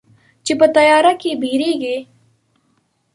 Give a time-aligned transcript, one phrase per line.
[0.45, 1.97] چې په تیاره کې بیریږې